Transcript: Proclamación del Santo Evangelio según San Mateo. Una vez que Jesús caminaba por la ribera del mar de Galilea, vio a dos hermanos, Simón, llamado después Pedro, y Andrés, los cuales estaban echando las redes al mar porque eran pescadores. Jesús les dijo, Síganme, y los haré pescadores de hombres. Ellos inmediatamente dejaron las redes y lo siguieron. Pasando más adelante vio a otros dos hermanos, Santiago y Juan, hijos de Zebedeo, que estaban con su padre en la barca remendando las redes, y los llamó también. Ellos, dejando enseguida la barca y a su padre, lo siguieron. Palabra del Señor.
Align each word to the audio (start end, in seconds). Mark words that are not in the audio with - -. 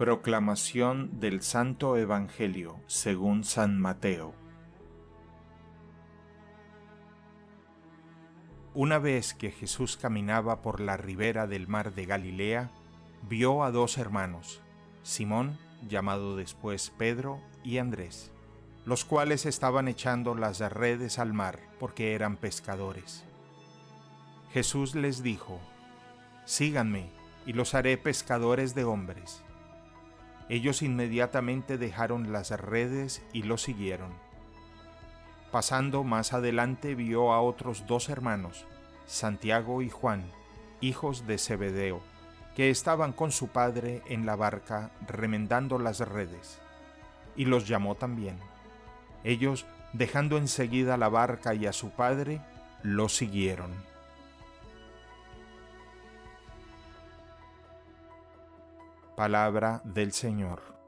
Proclamación 0.00 1.20
del 1.20 1.42
Santo 1.42 1.98
Evangelio 1.98 2.80
según 2.86 3.44
San 3.44 3.78
Mateo. 3.78 4.32
Una 8.72 8.98
vez 8.98 9.34
que 9.34 9.50
Jesús 9.50 9.98
caminaba 9.98 10.62
por 10.62 10.80
la 10.80 10.96
ribera 10.96 11.46
del 11.46 11.68
mar 11.68 11.92
de 11.92 12.06
Galilea, 12.06 12.70
vio 13.28 13.62
a 13.62 13.70
dos 13.70 13.98
hermanos, 13.98 14.62
Simón, 15.02 15.58
llamado 15.86 16.34
después 16.34 16.94
Pedro, 16.96 17.38
y 17.62 17.76
Andrés, 17.76 18.32
los 18.86 19.04
cuales 19.04 19.44
estaban 19.44 19.86
echando 19.86 20.34
las 20.34 20.60
redes 20.60 21.18
al 21.18 21.34
mar 21.34 21.60
porque 21.78 22.14
eran 22.14 22.38
pescadores. 22.38 23.26
Jesús 24.50 24.94
les 24.94 25.22
dijo, 25.22 25.60
Síganme, 26.46 27.10
y 27.44 27.52
los 27.52 27.74
haré 27.74 27.98
pescadores 27.98 28.74
de 28.74 28.84
hombres. 28.84 29.42
Ellos 30.50 30.82
inmediatamente 30.82 31.78
dejaron 31.78 32.32
las 32.32 32.50
redes 32.50 33.22
y 33.32 33.44
lo 33.44 33.56
siguieron. 33.56 34.10
Pasando 35.52 36.02
más 36.02 36.32
adelante 36.32 36.96
vio 36.96 37.32
a 37.32 37.40
otros 37.40 37.86
dos 37.86 38.08
hermanos, 38.08 38.66
Santiago 39.06 39.80
y 39.80 39.90
Juan, 39.90 40.24
hijos 40.80 41.24
de 41.28 41.38
Zebedeo, 41.38 42.00
que 42.56 42.68
estaban 42.68 43.12
con 43.12 43.30
su 43.30 43.46
padre 43.46 44.02
en 44.06 44.26
la 44.26 44.34
barca 44.34 44.90
remendando 45.06 45.78
las 45.78 46.00
redes, 46.00 46.58
y 47.36 47.44
los 47.44 47.68
llamó 47.68 47.94
también. 47.94 48.36
Ellos, 49.22 49.66
dejando 49.92 50.36
enseguida 50.36 50.96
la 50.96 51.08
barca 51.08 51.54
y 51.54 51.66
a 51.66 51.72
su 51.72 51.90
padre, 51.90 52.40
lo 52.82 53.08
siguieron. 53.08 53.70
Palabra 59.20 59.82
del 59.84 60.12
Señor. 60.12 60.79